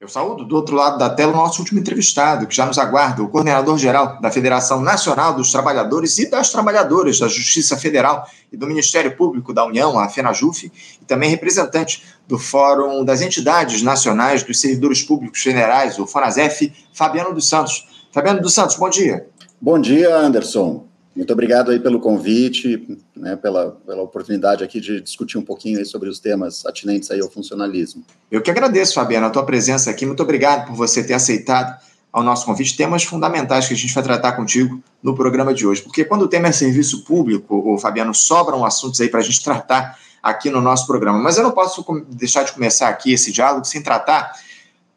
[0.00, 3.22] Eu saúdo do outro lado da tela o nosso último entrevistado, que já nos aguarda,
[3.22, 8.66] o coordenador-geral da Federação Nacional dos Trabalhadores e das Trabalhadoras da Justiça Federal e do
[8.66, 14.58] Ministério Público da União, a FENAJUF, e também representante do Fórum das Entidades Nacionais dos
[14.58, 17.86] Servidores Públicos Federais, o FONASEF, Fabiano dos Santos.
[18.10, 19.28] Fabiano dos Santos, bom dia.
[19.60, 20.89] Bom dia, Anderson.
[21.14, 25.84] Muito obrigado aí pelo convite, né, pela, pela oportunidade aqui de discutir um pouquinho aí
[25.84, 28.04] sobre os temas atinentes aí ao funcionalismo.
[28.30, 30.06] Eu que agradeço, Fabiana, a tua presença aqui.
[30.06, 31.76] Muito obrigado por você ter aceitado
[32.12, 35.82] ao nosso convite temas fundamentais que a gente vai tratar contigo no programa de hoje.
[35.82, 39.42] Porque quando o tema é serviço público, o Fabiano, sobram assuntos aí para a gente
[39.42, 41.18] tratar aqui no nosso programa.
[41.18, 44.32] Mas eu não posso deixar de começar aqui esse diálogo sem tratar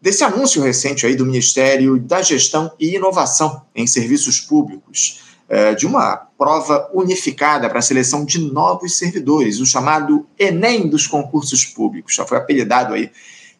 [0.02, 5.86] desse anúncio recente aí do Ministério da Gestão e Inovação em Serviços Públicos é, de
[5.86, 12.16] uma prova unificada para a seleção de novos servidores, o chamado Enem dos concursos públicos.
[12.16, 13.12] Já foi apelidado aí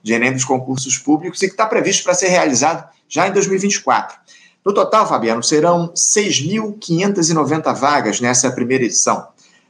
[0.02, 4.18] de Enem dos concursos públicos e que está previsto para ser realizado já em 2024.
[4.66, 9.28] No total, Fabiano, serão 6.590 vagas nessa primeira edição.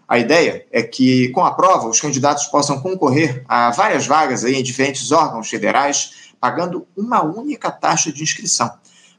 [0.08, 4.56] A ideia é que, com a prova, os candidatos possam concorrer a várias vagas aí
[4.56, 8.72] em diferentes órgãos federais, pagando uma única taxa de inscrição.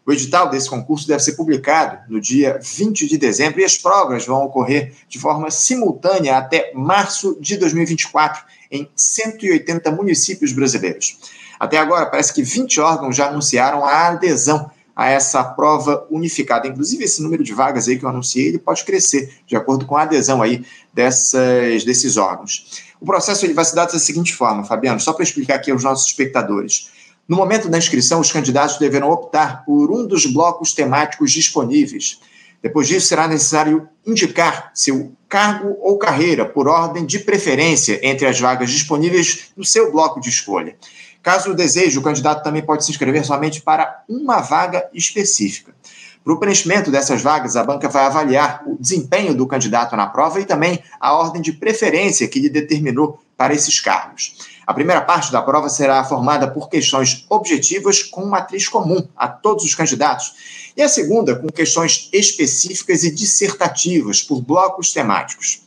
[0.06, 4.26] O edital desse concurso deve ser publicado no dia 20 de dezembro e as provas
[4.26, 11.18] vão ocorrer de forma simultânea até março de 2024 em 180 municípios brasileiros.
[11.58, 16.68] Até agora, parece que 20 órgãos já anunciaram a adesão a essa prova unificada.
[16.68, 19.96] Inclusive, esse número de vagas aí que eu anunciei, ele pode crescer, de acordo com
[19.96, 22.84] a adesão aí dessas, desses órgãos.
[23.00, 25.82] O processo ele vai se dar da seguinte forma, Fabiano, só para explicar aqui aos
[25.82, 26.90] nossos espectadores.
[27.26, 32.20] No momento da inscrição, os candidatos deverão optar por um dos blocos temáticos disponíveis.
[32.62, 38.38] Depois disso, será necessário indicar seu cargo ou carreira por ordem de preferência entre as
[38.38, 40.76] vagas disponíveis no seu bloco de escolha.
[41.22, 45.74] Caso deseje, o candidato também pode se inscrever somente para uma vaga específica.
[46.22, 50.40] Para o preenchimento dessas vagas, a banca vai avaliar o desempenho do candidato na prova
[50.40, 54.53] e também a ordem de preferência que lhe determinou para esses cargos.
[54.66, 59.64] A primeira parte da prova será formada por questões objetivas com matriz comum a todos
[59.64, 65.62] os candidatos, e a segunda com questões específicas e dissertativas por blocos temáticos.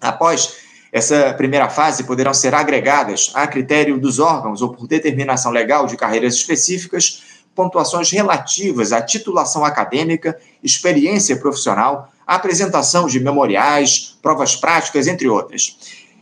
[0.00, 0.54] Após
[0.92, 5.96] essa primeira fase, poderão ser agregadas, a critério dos órgãos ou por determinação legal de
[5.96, 7.22] carreiras específicas,
[7.54, 15.76] pontuações relativas à titulação acadêmica, experiência profissional, apresentação de memoriais, provas práticas, entre outras.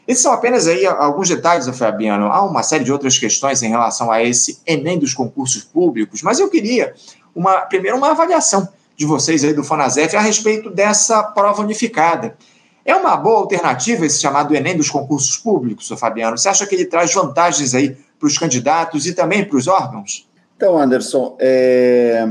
[0.09, 2.33] Esses são apenas aí alguns detalhes, Fabiano.
[2.33, 6.41] Há uma série de outras questões em relação a esse Enem dos concursos públicos, mas
[6.41, 6.95] eu queria
[7.35, 8.67] uma, primeiro uma avaliação
[8.97, 12.39] de vocês aí do Fonasef a respeito dessa prova unificada.
[12.87, 16.39] É uma boa alternativa esse chamado Enem dos concursos públicos, Fabiano?
[16.39, 20.27] Você acha que ele traz vantagens aí para os candidatos e também para os órgãos?
[20.57, 22.27] Então, Anderson, é,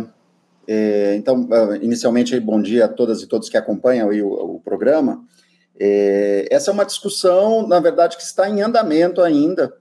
[0.67, 5.23] é, então, ah, inicialmente, bom dia a todas e todos que acompanham o, o programa.
[5.79, 9.73] É, essa é uma discussão, na verdade, que está em andamento ainda.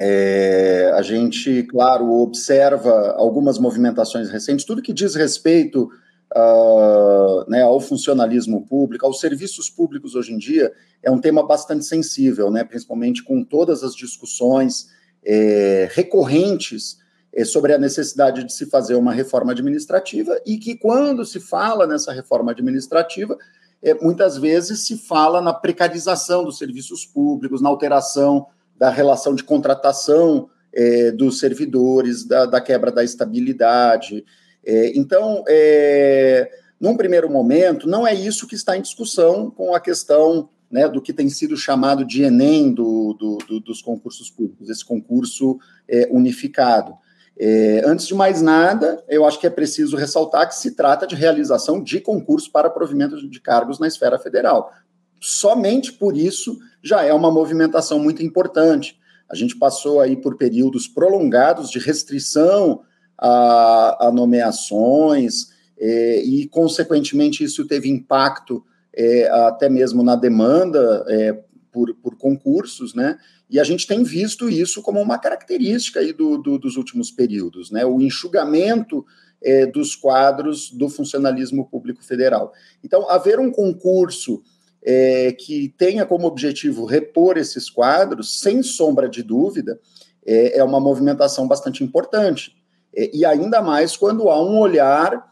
[0.00, 5.88] É, a gente, claro, observa algumas movimentações recentes, tudo que diz respeito
[6.34, 10.72] uh, né, ao funcionalismo público, aos serviços públicos hoje em dia,
[11.02, 14.88] é um tema bastante sensível, né, principalmente com todas as discussões
[15.24, 16.98] é, recorrentes
[17.32, 21.86] é, sobre a necessidade de se fazer uma reforma administrativa e que, quando se fala
[21.86, 23.38] nessa reforma administrativa,
[23.82, 28.46] é, muitas vezes se fala na precarização dos serviços públicos, na alteração
[28.78, 34.24] da relação de contratação é, dos servidores, da, da, quebra da estabilidade.
[34.64, 36.50] É, então, é,
[36.80, 41.02] num primeiro momento, não é isso que está em discussão com a questão né, do
[41.02, 46.08] que tem sido chamado de Enem do, do, do, dos concursos públicos, esse concurso é,
[46.10, 46.94] unificado.
[47.38, 51.14] É, antes de mais nada, eu acho que é preciso ressaltar que se trata de
[51.14, 54.72] realização de concurso para provimento de cargos na esfera federal.
[55.20, 58.98] Somente por isso já é uma movimentação muito importante.
[59.28, 62.82] A gente passou aí por períodos prolongados de restrição
[63.16, 65.52] a, a nomeações,
[65.84, 68.64] é, e, consequentemente, isso teve impacto
[68.94, 71.36] é, até mesmo na demanda é,
[71.72, 73.18] por, por concursos, né?
[73.52, 77.70] E a gente tem visto isso como uma característica aí do, do dos últimos períodos,
[77.70, 77.84] né?
[77.84, 79.04] O enxugamento
[79.42, 82.54] é, dos quadros do funcionalismo público federal.
[82.82, 84.42] Então, haver um concurso
[84.82, 89.78] é, que tenha como objetivo repor esses quadros, sem sombra de dúvida,
[90.24, 92.56] é, é uma movimentação bastante importante.
[92.94, 95.30] E ainda mais quando há um olhar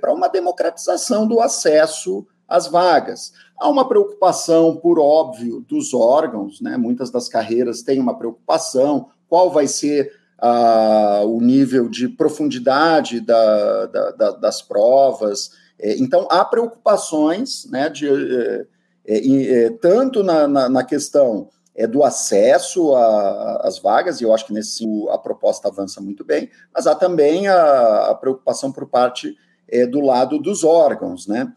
[0.00, 3.32] para uma democratização do acesso às vagas.
[3.60, 6.76] Há uma preocupação, por óbvio, dos órgãos, né?
[6.76, 13.86] Muitas das carreiras têm uma preocupação, qual vai ser a, o nível de profundidade da,
[13.86, 15.50] da, da, das provas.
[15.78, 18.66] É, então, há preocupações, né, de, é,
[19.06, 22.94] é, é tanto na, na, na, questão é, do acesso
[23.60, 27.48] às vagas, e eu acho que nesse a proposta avança muito bem, mas há também
[27.48, 29.36] a, a preocupação por parte
[29.68, 31.52] é, do lado dos órgãos, né,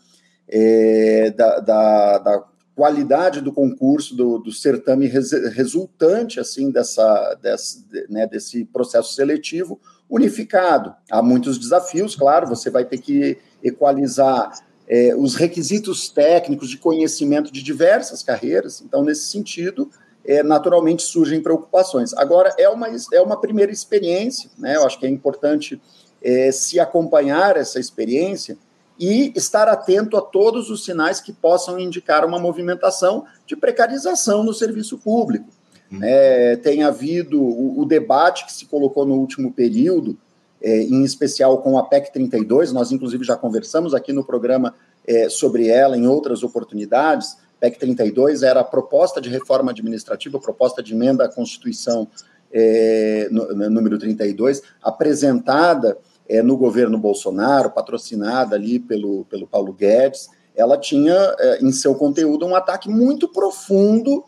[1.36, 2.44] da, da, da
[2.76, 9.80] qualidade do concurso, do, do certame res, resultante assim dessa, desse, né, desse processo seletivo
[10.10, 10.94] unificado.
[11.10, 14.52] Há muitos desafios, claro, você vai ter que equalizar
[14.88, 19.90] é, os requisitos técnicos de conhecimento de diversas carreiras, então, nesse sentido,
[20.26, 22.14] é, naturalmente surgem preocupações.
[22.14, 24.76] Agora, é uma, é uma primeira experiência, né?
[24.76, 25.82] eu acho que é importante
[26.22, 28.58] é, se acompanhar essa experiência
[29.02, 34.54] e estar atento a todos os sinais que possam indicar uma movimentação de precarização no
[34.54, 35.48] serviço público.
[35.92, 36.00] Hum.
[36.04, 40.16] É, tem havido o, o, debate que se colocou no último período,
[40.62, 44.76] é, em especial com a PEC 32, nós inclusive já conversamos aqui no programa
[45.08, 47.36] é, sobre ela em outras oportunidades.
[47.60, 52.08] PEC 32 era a proposta de reforma administrativa, proposta de emenda à Constituição
[52.54, 55.98] é, no, número 32, apresentada
[56.32, 61.94] é, no governo Bolsonaro, patrocinada ali pelo, pelo Paulo Guedes, ela tinha é, em seu
[61.94, 64.24] conteúdo um ataque muito profundo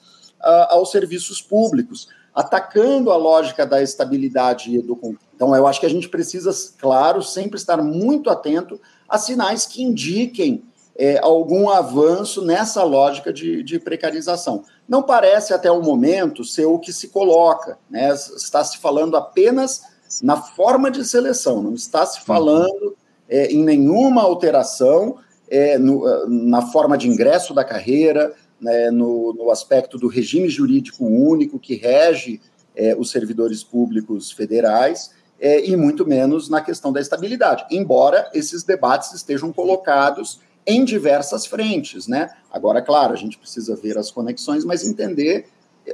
[0.69, 5.00] aos serviços públicos, atacando a lógica da estabilidade e do
[5.33, 8.77] Então, eu acho que a gente precisa, claro, sempre estar muito atento
[9.07, 10.65] a sinais que indiquem
[10.97, 14.65] é, algum avanço nessa lógica de, de, precarização.
[14.85, 17.77] Não parece, até o momento, ser o que se coloca.
[17.89, 18.13] Né?
[18.13, 22.95] Está se falando apenas na forma de seleção, não está se falando
[23.30, 25.18] é, em nenhuma alteração
[25.50, 31.06] é, no, na forma de ingresso da carreira, né, no, no, aspecto do regime jurídico
[31.06, 32.42] único que rege
[32.75, 38.63] é, os servidores públicos federais, é, e muito menos na questão da estabilidade, embora esses
[38.63, 42.30] debates estejam colocados em diversas frentes, né?
[42.50, 45.48] Agora, claro, a gente precisa ver as conexões, mas entender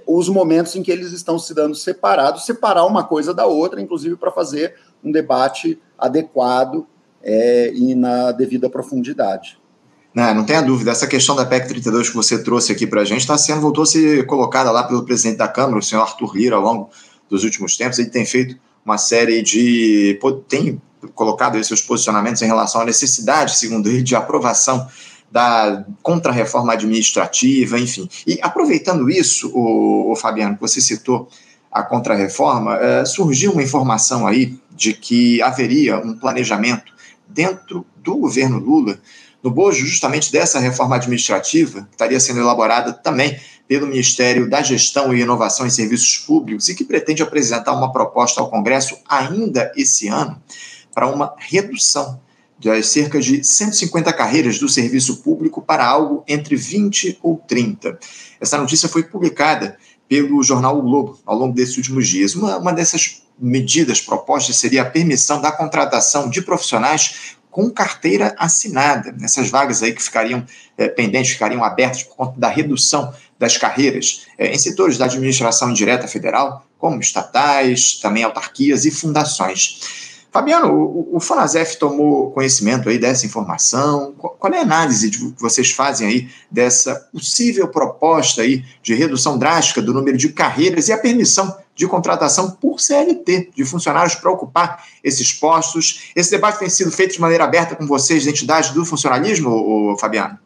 [0.05, 4.15] os momentos em que eles estão se dando separados, separar uma coisa da outra, inclusive
[4.15, 6.85] para fazer um debate adequado
[7.23, 9.57] é, e na devida profundidade.
[10.13, 13.05] Não, não tenha dúvida, essa questão da PEC 32 que você trouxe aqui para a
[13.05, 16.35] gente está sendo, voltou a ser colocada lá pelo presidente da Câmara, o senhor Arthur
[16.35, 16.89] Lira, ao longo
[17.29, 17.99] dos últimos tempos.
[17.99, 20.19] Ele tem feito uma série de.
[20.47, 20.81] tem
[21.13, 24.87] colocado aí seus posicionamentos em relação à necessidade, segundo ele, de aprovação
[25.31, 28.09] da contra-reforma administrativa, enfim.
[28.25, 31.29] E aproveitando isso, o, o Fabiano, que você citou
[31.71, 36.91] a contra-reforma, é, surgiu uma informação aí de que haveria um planejamento
[37.27, 38.99] dentro do governo Lula,
[39.43, 45.13] no bojo justamente dessa reforma administrativa, que estaria sendo elaborada também pelo Ministério da Gestão
[45.13, 50.07] e Inovação em Serviços Públicos e que pretende apresentar uma proposta ao Congresso ainda esse
[50.07, 50.41] ano
[50.93, 52.19] para uma redução
[52.63, 57.97] das cerca de 150 carreiras do serviço público para algo entre 20 ou 30.
[58.39, 59.77] Essa notícia foi publicada
[60.07, 62.35] pelo jornal o Globo ao longo desses últimos dias.
[62.35, 69.11] Uma, uma dessas medidas propostas seria a permissão da contratação de profissionais com carteira assinada.
[69.11, 70.45] Nessas vagas aí que ficariam
[70.77, 75.71] é, pendentes, ficariam abertas por conta da redução das carreiras é, em setores da administração
[75.71, 80.08] indireta federal, como estatais, também autarquias e fundações.
[80.31, 81.19] Fabiano, o, o
[81.79, 84.13] tomou conhecimento aí dessa informação?
[84.13, 89.81] Qual é a análise que vocês fazem aí dessa possível proposta aí de redução drástica
[89.81, 94.85] do número de carreiras e a permissão de contratação por CLT de funcionários para ocupar
[95.03, 96.11] esses postos?
[96.15, 100.37] Esse debate tem sido feito de maneira aberta com vocês, entidades do funcionalismo, Fabiano?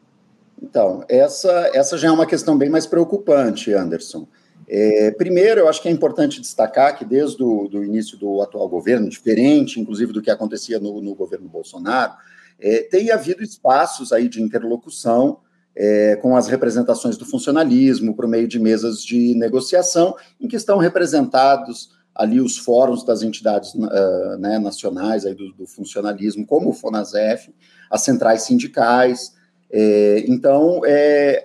[0.62, 4.26] Então, essa, essa já é uma questão bem mais preocupante, Anderson.
[4.68, 8.68] É, primeiro, eu acho que é importante destacar que desde o do início do atual
[8.70, 12.14] governo, diferente, inclusive do que acontecia no, no governo Bolsonaro,
[12.60, 15.40] é, tem havido espaços aí de interlocução
[15.76, 20.78] é, com as representações do funcionalismo por meio de mesas de negociação, em que estão
[20.78, 26.74] representados ali os fóruns das entidades uh, né, nacionais aí do, do, funcionalismo, como o
[26.74, 27.52] Fonasef,
[27.90, 29.34] as centrais sindicais.
[29.72, 31.44] É, então, é,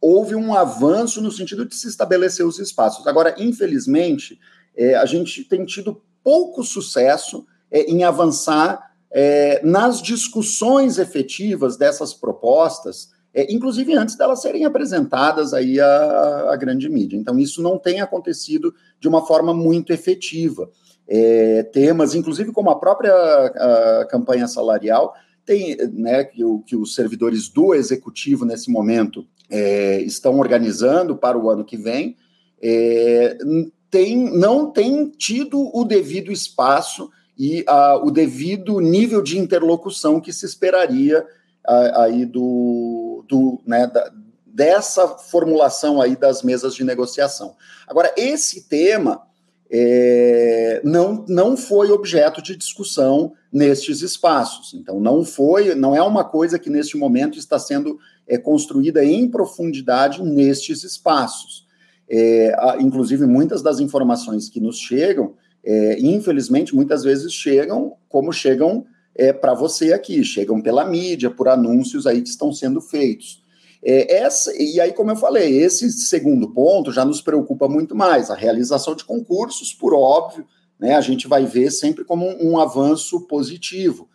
[0.00, 3.06] houve um avanço no sentido de se estabelecer os espaços.
[3.06, 4.38] Agora, infelizmente,
[4.76, 12.14] é, a gente tem tido pouco sucesso é, em avançar é, nas discussões efetivas dessas
[12.14, 17.16] propostas, é, inclusive antes delas serem apresentadas aí à, à, grande mídia.
[17.16, 20.70] Então, isso não tem acontecido de uma forma muito efetiva.
[21.06, 25.14] É, temas, inclusive como a própria a campanha salarial,
[25.44, 31.36] tem, né, que, o, que os servidores do executivo nesse momento é, estão organizando para
[31.38, 32.16] o ano que vem,
[32.62, 33.36] é,
[33.90, 40.32] tem, não tem tido o devido espaço e uh, o devido nível de interlocução que
[40.32, 41.22] se esperaria
[41.66, 44.12] uh, aí do, do né, da,
[44.46, 47.56] dessa formulação aí das mesas de negociação.
[47.88, 49.22] Agora, esse tema
[49.70, 54.74] é, não, não foi objeto de discussão nestes espaços.
[54.74, 57.98] Então, não foi, não é uma coisa que neste momento está sendo
[58.30, 61.66] é, construída em profundidade nestes espaços.
[62.08, 65.34] É, inclusive, muitas das informações que nos chegam,
[65.64, 71.48] é, infelizmente, muitas vezes chegam como chegam é, para você aqui, chegam pela mídia, por
[71.48, 73.42] anúncios aí que estão sendo feitos.
[73.82, 78.30] É, essa, e aí, como eu falei, esse segundo ponto já nos preocupa muito mais.
[78.30, 80.46] A realização de concursos, por óbvio,
[80.78, 84.08] né, a gente vai ver sempre como um, um avanço positivo.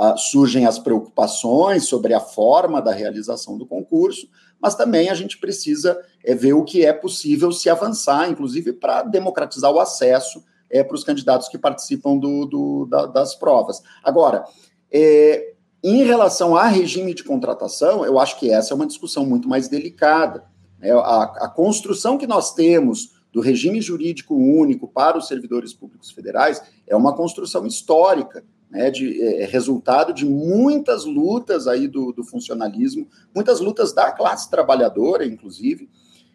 [0.00, 4.28] Ah, surgem as preocupações sobre a forma da realização do concurso,
[4.62, 9.02] mas também a gente precisa é, ver o que é possível se avançar, inclusive para
[9.02, 13.82] democratizar o acesso é, para os candidatos que participam do, do da, das provas.
[14.00, 14.44] Agora,
[14.88, 19.48] é, em relação a regime de contratação, eu acho que essa é uma discussão muito
[19.48, 20.44] mais delicada.
[20.78, 20.92] Né?
[20.92, 26.62] A, a, construção que nós temos do regime jurídico único para os servidores públicos federais
[26.86, 32.22] é uma construção histórica, né, de é, é resultado de muitas lutas aí do, do,
[32.24, 35.88] funcionalismo, muitas lutas da classe trabalhadora, inclusive,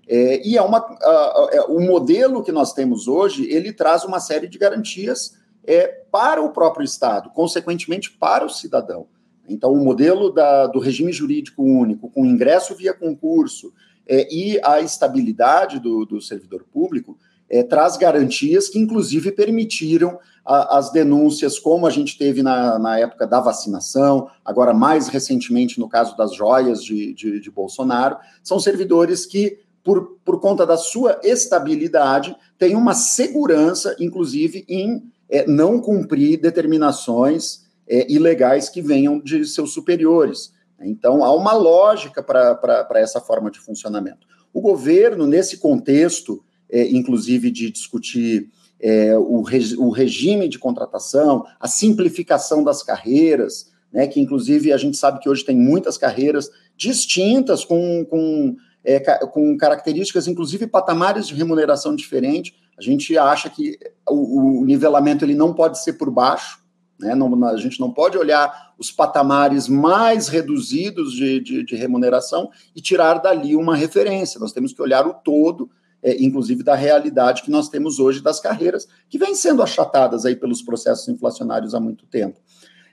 [0.08, 4.48] é, e é uma a, o modelo que nós temos hoje ele traz uma série
[4.48, 9.08] de garantias é, para o próprio Estado, consequentemente para o cidadão.
[9.48, 13.74] Então, o modelo da, do regime jurídico único, com ingresso via concurso
[14.08, 17.18] é, e a estabilidade do, do servidor público,
[17.50, 23.00] é, traz garantias que, inclusive, permitiram a, as denúncias, como a gente teve na, na,
[23.00, 28.60] época da vacinação, agora mais recentemente no caso das joias de, de, de Bolsonaro, são
[28.60, 35.80] servidores que, por, por conta da sua estabilidade, têm uma segurança, inclusive, em é, não
[35.80, 40.54] cumprir determinações é, ilegais que venham de seus superiores.
[40.80, 44.28] Então, há uma lógica para essa forma de funcionamento.
[44.54, 48.50] O governo, nesse contexto, é, inclusive de discutir
[48.82, 49.44] é, o,
[49.78, 55.30] o, regime de contratação, a simplificação das carreiras, né, que inclusive a gente sabe que
[55.30, 62.56] hoje tem muitas carreiras distintas, com, com, é, com características, inclusive patamares de remuneração diferente.
[62.76, 63.78] A gente acha que
[64.10, 66.64] o, o nivelamento ele não pode ser por baixo,
[67.00, 67.14] né?
[67.14, 72.82] Não, a gente não pode olhar os patamares mais reduzidos de, de, de, remuneração e
[72.82, 74.40] tirar dali uma referência.
[74.40, 75.70] Nós temos que olhar o todo,
[76.04, 80.36] é, inclusive da realidade que nós temos hoje das carreiras, que vêm sendo achatadas aí
[80.36, 82.40] pelos processos inflacionários há muito tempo.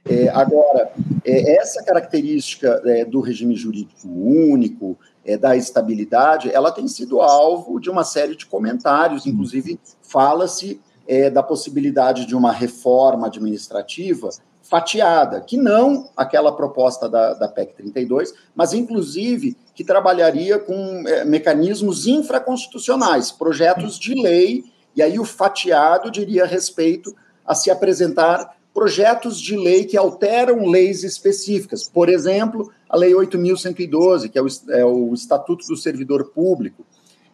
[0.09, 0.91] É, agora,
[1.25, 7.79] é, essa característica é, do regime jurídico único, é, da estabilidade, ela tem sido alvo
[7.79, 14.31] de uma série de comentários, inclusive fala-se é, da possibilidade de uma reforma administrativa
[14.71, 21.25] fatiada, que não aquela proposta da, da PEC 32, mas inclusive que trabalharia com é,
[21.25, 24.63] mecanismos infraconstitucionais, projetos de lei,
[24.95, 27.13] e aí o fatiado diria respeito
[27.45, 31.89] a se apresentar projetos de lei que alteram leis específicas.
[31.89, 36.87] Por exemplo, a Lei 8.112, que é o, é o Estatuto do Servidor Público,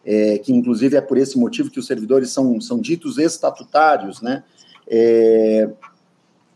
[0.03, 4.43] é, que inclusive é por esse motivo que os servidores são, são ditos estatutários, né?
[4.89, 5.69] É,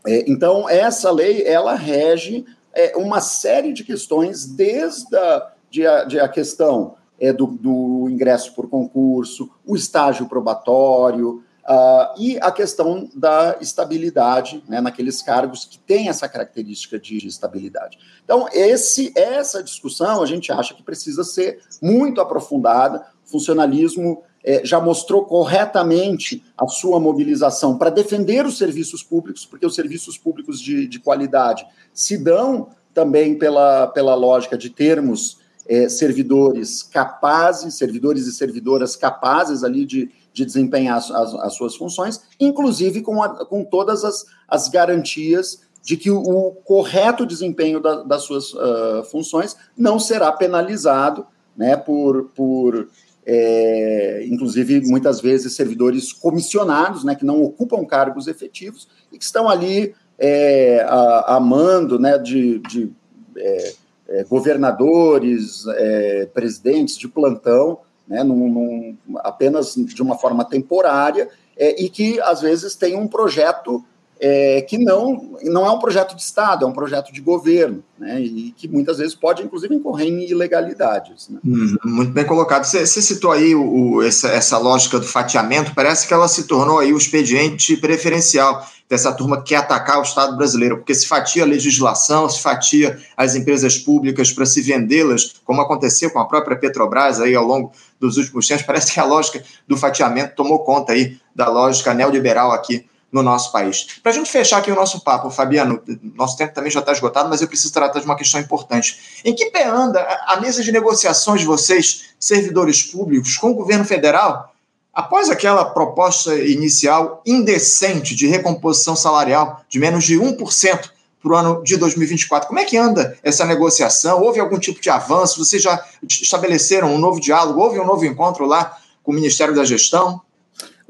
[0.06, 6.04] é, então, essa lei, ela rege é, uma série de questões, desde a, de a,
[6.04, 12.50] de a questão é, do, do, ingresso por concurso, o estágio probatório, uh, e a
[12.50, 17.98] questão da estabilidade né, naqueles cargos que têm essa característica de estabilidade.
[18.24, 24.80] Então, esse, essa discussão a gente acha que precisa ser muito aprofundada, funcionalismo é, já
[24.80, 30.86] mostrou corretamente a sua mobilização para defender os serviços públicos, porque os serviços públicos de,
[30.86, 38.32] de qualidade se dão também pela, pela lógica de termos é, servidores capazes, servidores e
[38.32, 43.64] servidoras capazes ali de, de desempenhar as, as, as suas funções, inclusive com, a, com
[43.64, 49.56] todas as, as garantias de que o, o correto desempenho da, das suas uh, funções
[49.76, 52.88] não será penalizado né, por, por
[53.24, 59.48] é, inclusive muitas vezes servidores comissionados, né, que não ocupam cargos efetivos e que estão
[59.48, 62.92] ali é, a, amando né, de, de
[63.36, 63.72] é,
[64.08, 71.82] é governadores, é, presidentes de plantão, né, num, num, apenas de uma forma temporária, é,
[71.82, 73.84] e que às vezes tem um projeto
[74.24, 78.20] é, que não, não é um projeto de Estado, é um projeto de governo, né,
[78.20, 81.28] e que muitas vezes pode, inclusive, incorrer em ilegalidades.
[81.28, 81.40] Né.
[81.44, 82.64] Uhum, muito bem colocado.
[82.64, 86.78] Você citou aí o, o, essa, essa lógica do fatiamento, parece que ela se tornou
[86.78, 91.42] aí o expediente preferencial dessa turma que quer atacar o Estado brasileiro, porque se fatia
[91.42, 96.56] a legislação, se fatia as empresas públicas para se vendê-las, como aconteceu com a própria
[96.56, 100.92] Petrobras aí ao longo dos últimos tempos, parece que a lógica do fatiamento tomou conta
[100.92, 104.00] aí da lógica neoliberal aqui no nosso país.
[104.02, 105.82] Para a gente fechar aqui o nosso papo, Fabiano,
[106.14, 109.20] nosso tempo também já está esgotado, mas eu preciso tratar de uma questão importante.
[109.22, 113.84] Em que pé anda a mesa de negociações de vocês, servidores públicos, com o governo
[113.84, 114.50] federal?
[114.94, 120.90] Após aquela proposta inicial indecente de recomposição salarial de menos de 1%
[121.22, 124.20] para o ano de 2024, como é que anda essa negociação?
[124.20, 125.42] Houve algum tipo de avanço?
[125.42, 127.60] Vocês já estabeleceram um novo diálogo?
[127.60, 130.20] Houve um novo encontro lá com o Ministério da Gestão?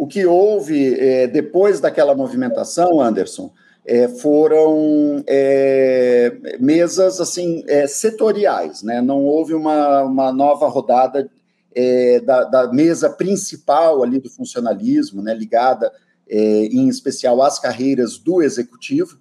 [0.02, 3.52] O que houve é, depois daquela movimentação, Anderson,
[3.86, 9.00] é, foram é, mesas assim é, setoriais, né?
[9.00, 11.30] Não houve uma, uma nova rodada
[11.72, 15.92] é, da, da, mesa principal ali do funcionalismo, né, ligada
[16.28, 19.20] é, em especial às carreiras do executivo.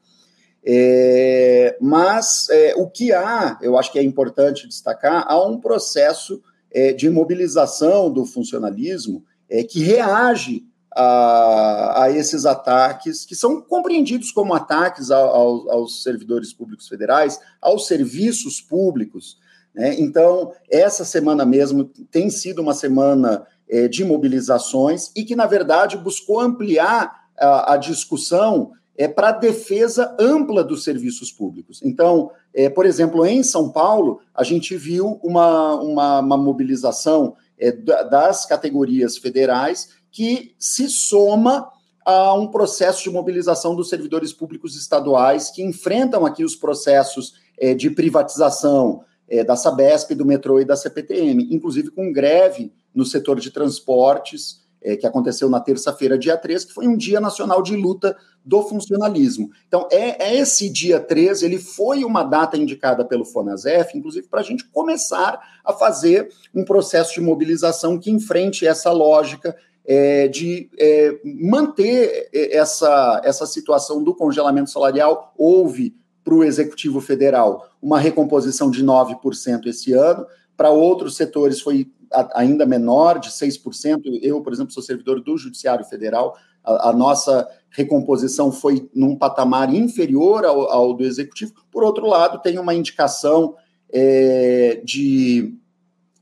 [0.66, 6.42] É, mas é, o que há, eu acho que é importante destacar, há um processo
[6.72, 9.24] é, de mobilização do funcionalismo
[9.70, 16.88] que reage a, a, esses ataques, que são compreendidos como ataques ao, aos servidores públicos
[16.88, 19.38] federais, aos serviços públicos,
[19.74, 19.96] né?
[20.00, 25.98] Então, essa semana mesmo tem sido uma semana é, de mobilizações e que, na verdade,
[25.98, 31.82] buscou ampliar a, a discussão é, para a defesa ampla dos serviços públicos.
[31.84, 37.72] Então, é, por exemplo, em São Paulo, a gente viu uma, uma, uma mobilização é,
[37.72, 41.72] das categorias federais que se soma
[42.06, 47.74] a um processo de mobilização dos servidores públicos estaduais que enfrentam aqui os processos é,
[47.74, 53.40] de privatização, é, da Sabesp, do metrô e da CPTM, inclusive com greve no setor
[53.40, 57.76] de transportes, é, que aconteceu na terça-feira, dia 3, que foi um dia nacional de
[57.76, 59.52] luta do funcionalismo.
[59.68, 64.42] Então, é, é esse dia 3, ele foi uma data indicada pelo FONASEF, inclusive para
[64.42, 70.70] a gente começar a fazer um processo de mobilização que enfrente essa lógica é, de
[70.78, 75.34] é, manter essa, essa situação do congelamento salarial.
[75.38, 81.90] Houve para o Executivo Federal uma recomposição de 9% esse ano, para outros setores foi
[82.34, 84.20] ainda menor, de 6%.
[84.22, 89.74] Eu, por exemplo, sou servidor do Judiciário Federal, a, a nossa recomposição foi num patamar
[89.74, 91.54] inferior ao, ao, do Executivo.
[91.72, 93.56] Por outro lado, tem uma indicação
[93.92, 95.56] é, de,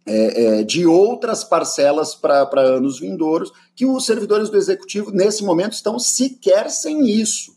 [0.09, 5.73] é, é, de outras parcelas para anos vindouros, que os servidores do Executivo, nesse momento,
[5.73, 7.55] estão sequer sem isso.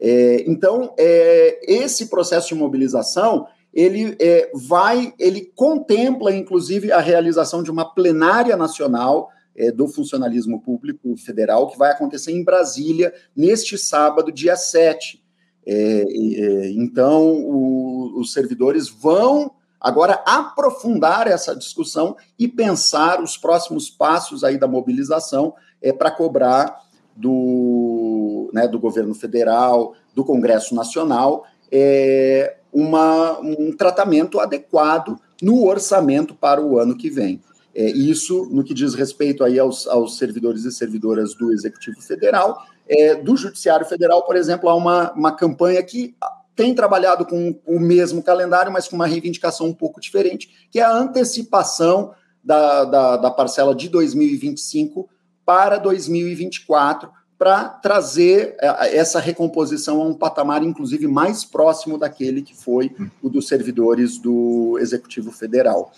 [0.00, 7.64] É, então, é, esse processo de mobilização ele é, vai, ele contempla, inclusive, a realização
[7.64, 13.76] de uma plenária nacional é, do funcionalismo público federal, que vai acontecer em Brasília neste
[13.76, 15.20] sábado, dia 7.
[15.66, 23.88] É, é, então, o, os servidores vão agora aprofundar essa discussão e pensar os próximos
[23.88, 26.82] passos aí da mobilização é, para cobrar
[27.14, 36.34] do, né, do governo federal, do Congresso Nacional, é, uma, um tratamento adequado no orçamento
[36.34, 37.40] para o ano que vem.
[37.74, 42.64] É, isso no que diz respeito aí aos, aos servidores e servidoras do Executivo Federal.
[42.88, 46.14] É, do Judiciário Federal, por exemplo, há uma, uma campanha que
[46.58, 50.82] tem trabalhado com o mesmo calendário, mas com uma reivindicação um pouco diferente, que é
[50.82, 55.08] a antecipação da, da, da parcela de 2025
[55.46, 62.56] para 2024, para trazer é, essa recomposição a um patamar, inclusive, mais próximo daquele que
[62.56, 62.90] foi
[63.22, 65.92] o dos servidores do Executivo Federal.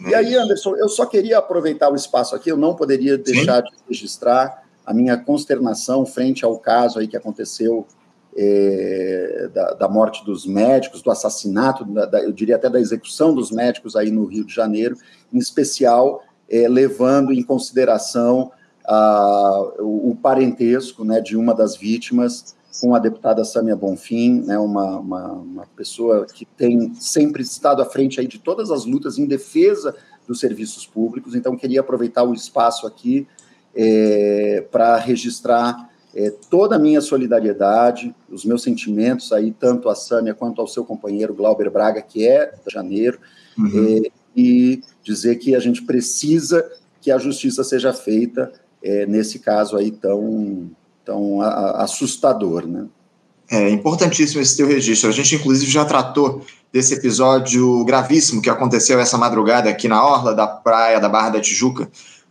[0.00, 3.68] E aí, Anderson, eu só queria aproveitar o espaço aqui, eu não poderia deixar Sim.
[3.68, 7.86] de registrar a minha consternação frente ao caso aí que aconteceu
[8.40, 13.34] é, da, da, morte dos médicos, do assassinato, da, da, eu diria até da execução
[13.34, 14.96] dos médicos aí no Rio de Janeiro,
[15.32, 18.52] em especial é, levando em consideração
[19.80, 24.98] o, o, parentesco né, de uma das vítimas com a deputada Sâmia Bonfim, né, uma,
[24.98, 29.26] uma, uma, pessoa que tem sempre estado à frente aí de todas as lutas em
[29.26, 29.96] defesa
[30.28, 31.34] dos serviços públicos.
[31.34, 33.26] Então, queria aproveitar o espaço aqui
[33.74, 40.34] é, para registrar é, toda a minha solidariedade, os meus sentimentos aí, tanto a Sâmia
[40.34, 43.20] quanto ao seu companheiro Glauber Braga, que é de janeiro,
[43.56, 44.02] uhum.
[44.04, 46.68] é, e dizer que a gente precisa
[47.00, 48.52] que a justiça seja feita
[48.82, 50.68] é, nesse caso aí tão,
[51.04, 52.86] tão assustador, né?
[53.48, 55.08] É importantíssimo esse teu registro.
[55.08, 60.34] A gente, inclusive, já tratou desse episódio gravíssimo que aconteceu essa madrugada aqui na orla
[60.34, 61.88] da praia da Barra da Tijuca,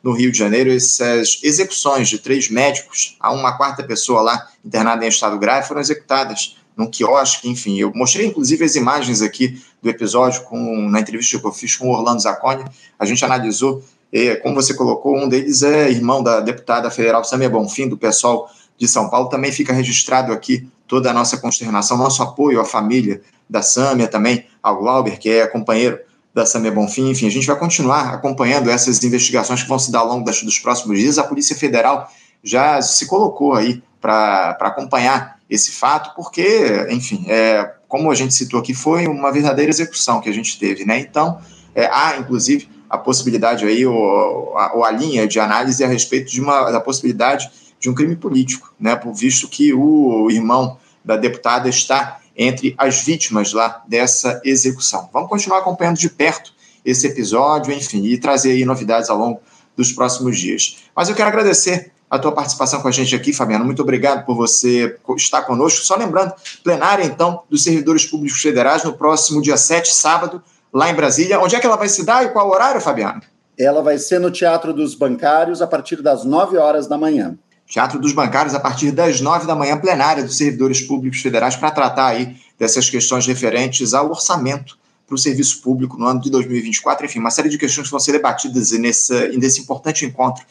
[0.08, 5.04] no Rio de Janeiro, essas execuções de três médicos, a uma quarta pessoa lá internada
[5.04, 7.78] em estado grave, foram executadas num quiosque, enfim.
[7.78, 11.90] Eu mostrei, inclusive, as imagens aqui do episódio com, na entrevista que eu fiz com
[11.90, 12.64] o Orlando Zacconi.
[12.98, 17.50] A gente analisou, e, como você colocou, um deles é irmão da deputada federal Samia
[17.50, 19.28] Bonfim, do pessoal de São Paulo.
[19.28, 24.46] Também fica registrado aqui toda a nossa consternação, nosso apoio à família da Samia, também
[24.64, 26.00] ao Glauber, que é companheiro
[26.38, 27.10] da Samia Bonfim.
[27.10, 30.44] Enfim, a gente vai continuar acompanhando essas investigações que vão se dar ao longo das,
[30.44, 31.18] dos próximos dias.
[31.18, 32.12] A Polícia Federal
[32.44, 38.60] já se colocou aí para acompanhar esse fato, porque, enfim, é, como a gente citou
[38.60, 41.00] aqui, foi uma verdadeira execução que a gente teve, né?
[41.00, 41.40] Então,
[41.74, 46.32] é, há, inclusive, a possibilidade aí, ou a, ou a linha de análise a respeito
[46.32, 48.96] de uma, da possibilidade de um crime político, né?
[48.96, 55.10] Por visto que o irmão da deputada está entre as vítimas lá dessa execução.
[55.12, 56.54] Vamos continuar acompanhando de perto
[56.86, 59.42] esse episódio, enfim, e trazer aí novidades ao longo
[59.76, 60.78] dos próximos dias.
[60.96, 63.66] Mas eu quero agradecer a tua participação com a gente aqui, Fabiano.
[63.66, 65.86] Muito obrigado por você estar conosco.
[65.86, 70.42] Só lembrando, plenária, então, dos servidores públicos federais no próximo dia 7, sábado,
[70.74, 71.40] lá em Brasília.
[71.40, 73.22] Onde é que ela vai se dar e qual horário, Fabiano?
[73.60, 77.38] Ela vai ser no Teatro dos Bancários a partir das 9 horas da manhã.
[77.68, 81.70] Teatro dos Bancários a partir das 9 da manhã, plenária dos servidores públicos federais, para
[81.70, 87.06] tratar aí dessas questões referentes ao orçamento para o serviço público no ano de 2024.
[87.06, 90.44] Enfim, uma série de questões que vão ser debatidas nesse, nesse importante encontro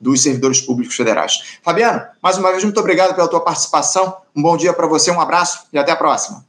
[0.00, 1.58] dos servidores públicos federais.
[1.62, 4.16] Fabiano, mais uma vez, muito obrigado pela tua participação.
[4.34, 6.44] Um bom dia para você, um abraço e até a próxima.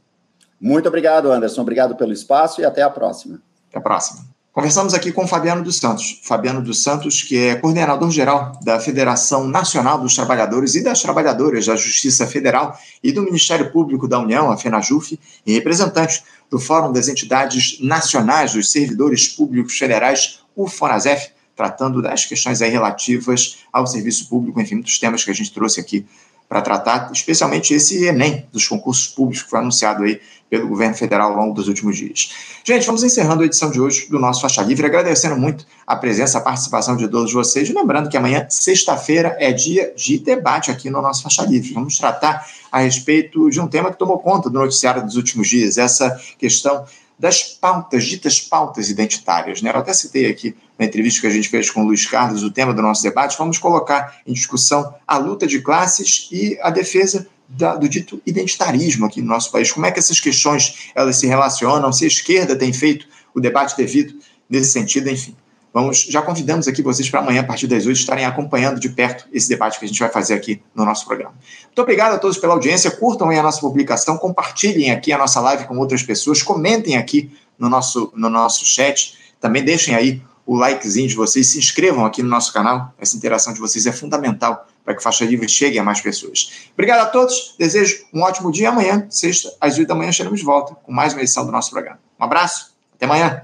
[0.60, 1.62] Muito obrigado, Anderson.
[1.62, 3.40] Obrigado pelo espaço e até a próxima.
[3.68, 4.35] Até a próxima.
[4.56, 6.18] Conversamos aqui com Fabiano dos Santos.
[6.22, 11.66] Fabiano dos Santos, que é coordenador geral da Federação Nacional dos Trabalhadores e das Trabalhadoras
[11.66, 16.90] da Justiça Federal e do Ministério Público da União, a FENAJUF, e representante do Fórum
[16.90, 23.86] das Entidades Nacionais dos Servidores Públicos Federais, o FONASEF, tratando das questões aí relativas ao
[23.86, 26.06] serviço público, enfim, muitos temas que a gente trouxe aqui
[26.48, 31.32] para tratar, especialmente esse Enem dos concursos públicos que foi anunciado aí pelo governo federal
[31.32, 32.30] ao longo dos últimos dias.
[32.64, 36.38] Gente, vamos encerrando a edição de hoje do nosso Faixa Livre, agradecendo muito a presença,
[36.38, 41.02] a participação de todos vocês, lembrando que amanhã, sexta-feira, é dia de debate aqui no
[41.02, 41.72] nosso Faixa Livre.
[41.72, 45.78] Vamos tratar a respeito de um tema que tomou conta do noticiário dos últimos dias,
[45.78, 46.84] essa questão
[47.18, 49.62] das pautas, ditas pautas identitárias.
[49.62, 49.70] Né?
[49.70, 52.50] Eu até citei aqui na entrevista que a gente fez com o Luiz Carlos o
[52.50, 53.36] tema do nosso debate.
[53.38, 59.06] Vamos colocar em discussão a luta de classes e a defesa da, do dito identitarismo
[59.06, 59.70] aqui no nosso país.
[59.70, 61.92] Como é que essas questões elas se relacionam?
[61.92, 64.14] Se a esquerda tem feito o debate devido
[64.48, 65.36] nesse sentido, enfim.
[65.72, 69.28] Vamos, já convidamos aqui vocês para amanhã, a partir das 8, estarem acompanhando de perto
[69.30, 71.34] esse debate que a gente vai fazer aqui no nosso programa.
[71.66, 75.38] Muito obrigado a todos pela audiência, curtam aí a nossa publicação, compartilhem aqui a nossa
[75.38, 80.56] live com outras pessoas, comentem aqui no nosso, no nosso chat, também deixem aí o
[80.56, 84.66] likezinho de vocês, se inscrevam aqui no nosso canal, essa interação de vocês é fundamental
[84.84, 86.70] para que Faixa Livre chegue a mais pessoas.
[86.72, 88.68] Obrigado a todos, desejo um ótimo dia.
[88.68, 91.72] Amanhã, sexta, às 8 da manhã, estaremos de volta com mais uma edição do nosso
[91.72, 91.98] programa.
[92.18, 93.42] Um abraço, até amanhã.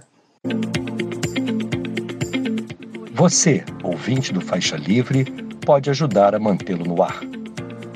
[3.15, 5.25] Você, ouvinte do Faixa Livre,
[5.67, 7.21] pode ajudar a mantê-lo no ar.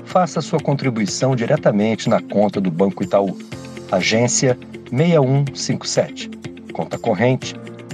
[0.05, 3.39] Faça sua contribuição diretamente na conta do Banco Itaú.
[3.93, 4.59] Agência
[4.91, 6.31] 6157.
[6.73, 7.55] Conta corrente